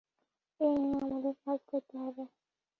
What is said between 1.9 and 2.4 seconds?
হবে।